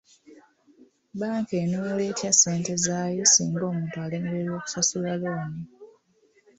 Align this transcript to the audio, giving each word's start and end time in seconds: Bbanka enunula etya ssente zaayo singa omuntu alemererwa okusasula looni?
Bbanka 1.13 1.53
enunula 1.63 2.03
etya 2.11 2.31
ssente 2.33 2.73
zaayo 2.85 3.23
singa 3.33 3.63
omuntu 3.71 3.95
alemererwa 4.03 4.55
okusasula 4.59 5.13
looni? 5.21 5.63